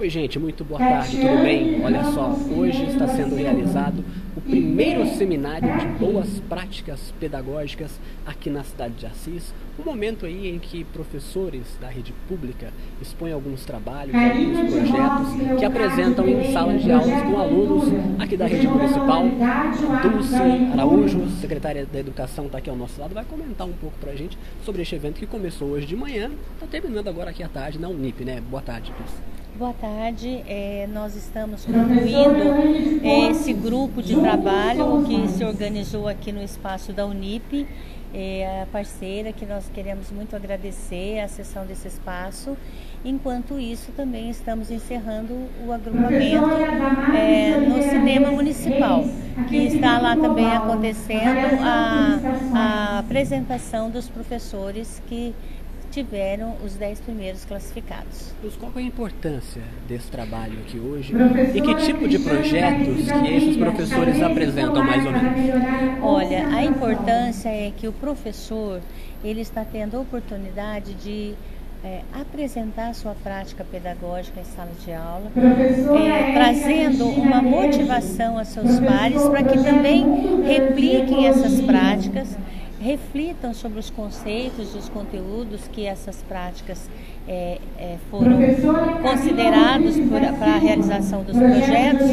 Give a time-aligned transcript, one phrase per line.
[0.00, 1.84] Oi, gente, muito boa tarde, tudo bem?
[1.84, 4.02] Olha só, hoje está sendo realizado
[4.36, 9.52] o primeiro seminário de boas práticas pedagógicas aqui na cidade de Assis.
[9.78, 15.64] Um momento aí em que professores da rede pública expõem alguns trabalhos, alguns projetos que
[15.64, 17.88] apresentam em salas de aulas com alunos
[18.18, 19.24] aqui da rede municipal.
[20.02, 24.12] Dulce Araújo, secretária da Educação, está aqui ao nosso lado, vai comentar um pouco para
[24.12, 27.48] a gente sobre este evento que começou hoje de manhã, está terminando agora aqui à
[27.48, 28.40] tarde na Unip, né?
[28.50, 29.40] Boa tarde, Dulce.
[29.58, 36.32] Boa tarde, é, nós estamos concluindo é, esse grupo de trabalho que se organizou aqui
[36.32, 37.66] no espaço da Unip,
[38.12, 42.56] é, a parceira que nós queremos muito agradecer a sessão desse espaço.
[43.04, 45.32] Enquanto isso, também estamos encerrando
[45.64, 46.44] o agrupamento
[47.16, 49.04] é, no cinema municipal,
[49.48, 52.18] que está lá também acontecendo a,
[52.54, 55.34] a apresentação dos professores que
[55.90, 58.32] tiveram os 10 primeiros classificados.
[58.58, 61.12] Qual é a importância desse trabalho aqui hoje
[61.54, 66.02] e que tipo de projetos que esses professores apresentam mais ou menos?
[66.02, 68.80] Olha, a importância é que o professor
[69.22, 71.34] ele está tendo a oportunidade de
[71.82, 78.78] é, apresentar sua prática pedagógica em sala de aula, é, trazendo uma motivação a seus
[78.80, 82.36] pares para que também repliquem essas práticas
[82.80, 86.88] reflitam sobre os conceitos e os conteúdos que essas práticas
[87.28, 88.38] é, é, foram
[89.02, 89.96] considerados
[90.38, 92.08] para a realização dos projetos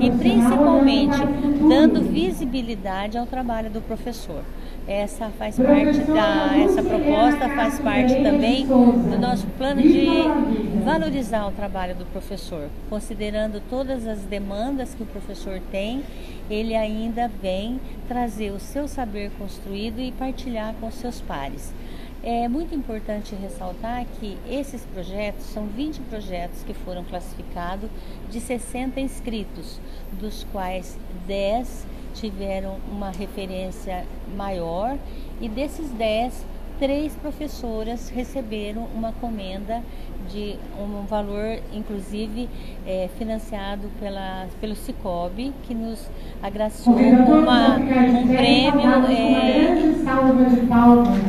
[0.00, 1.16] e principalmente
[1.68, 4.42] dando visibilidade ao trabalho do professor.
[4.88, 10.06] Essa faz parte da essa proposta faz parte também do nosso plano de
[10.84, 16.02] valorizar o trabalho do professor, considerando todas as demandas que o professor tem,
[16.48, 21.72] ele ainda vem trazer o seu saber construído e partilhar com seus pares.
[22.22, 27.88] É muito importante ressaltar que esses projetos são 20 projetos que foram classificados
[28.28, 29.80] de 60 inscritos,
[30.20, 34.04] dos quais 10 tiveram uma referência
[34.36, 34.98] maior
[35.40, 36.44] e desses 10,
[36.78, 39.82] três professoras receberam uma comenda
[40.30, 42.48] de um valor, inclusive,
[42.86, 46.06] é, financiado pela, pelo Cicobi, que nos
[46.42, 49.72] agraciou com uma, um prêmio é,
[50.04, 51.19] com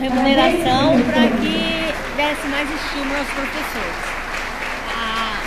[0.00, 4.18] remuneração para que desse mais estímulo aos professores.
[4.96, 5.40] A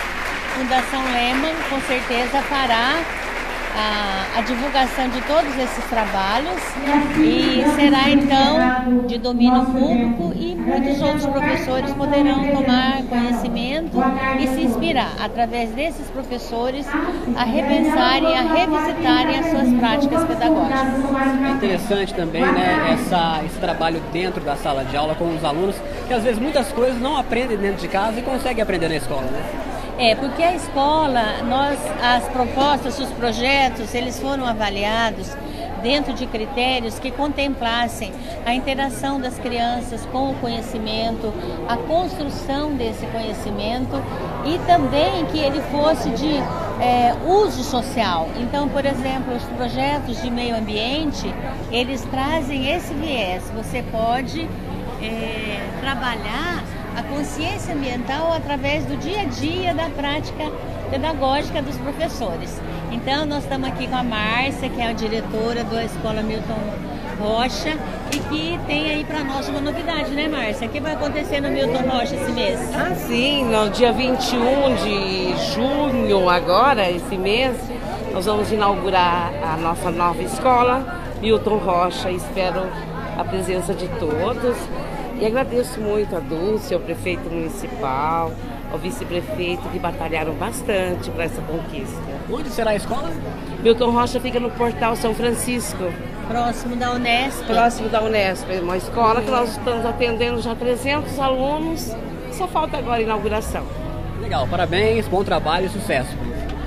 [0.54, 3.00] Fundação Lehman, com certeza, fará
[3.74, 6.60] a, a, divulgação de todos esses trabalhos
[7.18, 13.98] e será então de domínio público e muitos outros professores poderão tomar conhecimento
[14.38, 16.86] e se inspirar através desses professores
[17.36, 20.82] a repensarem, a revisitarem as suas práticas pedagógicas.
[21.44, 25.76] É interessante também né, essa, esse trabalho dentro da sala de aula com os alunos,
[26.06, 29.22] que às vezes muitas coisas não aprendem dentro de casa e conseguem aprender na escola.
[29.22, 29.71] Né?
[29.98, 35.30] É, porque a escola, nós, as propostas, os projetos, eles foram avaliados
[35.82, 38.12] dentro de critérios que contemplassem
[38.46, 41.32] a interação das crianças com o conhecimento,
[41.68, 44.02] a construção desse conhecimento
[44.46, 46.36] e também que ele fosse de
[46.80, 48.28] é, uso social.
[48.36, 51.32] Então, por exemplo, os projetos de meio ambiente,
[51.70, 53.42] eles trazem esse viés.
[53.54, 54.48] Você pode
[55.02, 56.64] é, trabalhar
[56.96, 60.50] a consciência ambiental através do dia a dia da prática
[60.90, 62.60] pedagógica dos professores.
[62.90, 66.58] Então, nós estamos aqui com a Márcia, que é a diretora da Escola Milton
[67.18, 67.78] Rocha,
[68.12, 70.66] e que tem aí para nós uma novidade, né, Márcia?
[70.66, 72.60] O que vai acontecer no Milton Rocha esse mês?
[72.74, 77.56] Ah, sim, no dia 21 de junho, agora, esse mês,
[78.12, 82.10] nós vamos inaugurar a nossa nova escola, Milton Rocha.
[82.10, 82.66] Espero
[83.16, 84.56] a presença de todos
[85.22, 88.32] e agradeço muito a Dulce, ao prefeito municipal,
[88.72, 92.02] ao vice-prefeito que batalharam bastante para essa conquista.
[92.28, 93.08] Onde será a escola?
[93.62, 95.92] Milton Rocha fica no Portal São Francisco.
[96.26, 97.44] Próximo da Unesp.
[97.46, 101.94] Próximo da Unesp, uma escola que nós estamos atendendo já 300 alunos.
[102.32, 103.64] Só falta agora a inauguração.
[104.20, 106.16] Legal, parabéns, bom trabalho e sucesso.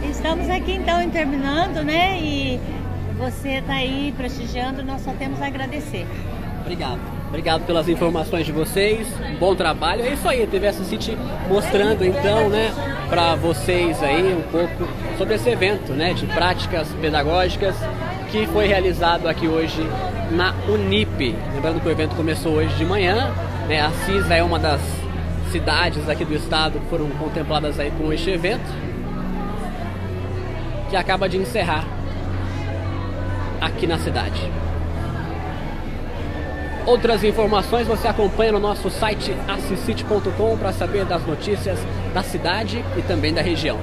[0.09, 2.17] Estamos aqui então terminando, né?
[2.21, 2.57] E
[3.17, 6.07] você está aí prestigiando, nós só temos a agradecer.
[6.61, 7.14] Obrigado.
[7.35, 9.05] Obrigado pelas informações de vocês.
[9.41, 10.03] Bom trabalho.
[10.03, 11.17] É isso aí, a TV City
[11.49, 12.73] mostrando então, né,
[13.09, 14.87] para vocês aí um pouco
[15.17, 17.75] sobre esse evento, né, de práticas pedagógicas
[18.31, 19.85] que foi realizado aqui hoje
[20.31, 21.35] na Unip.
[21.53, 23.29] Lembrando que o evento começou hoje de manhã,
[23.67, 23.81] né?
[23.81, 24.79] A CISA é uma das
[25.51, 28.73] cidades aqui do estado que foram contempladas aí com este evento,
[30.89, 31.83] que acaba de encerrar
[33.59, 34.64] aqui na cidade.
[36.85, 41.79] Outras informações você acompanha no nosso site assisite.com para saber das notícias
[42.13, 43.79] da cidade e também da região.